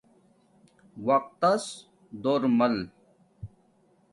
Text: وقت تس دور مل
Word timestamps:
وقت 1.07 1.31
تس 1.41 1.63
دور 2.23 2.41
مل 2.57 2.75